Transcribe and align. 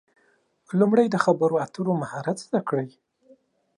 لومړی 0.79 1.05
د 1.09 1.15
خبرو 1.25 1.55
اترو 1.65 1.93
مهارت 2.01 2.37
زده 2.45 2.59
کړئ. 2.69 2.89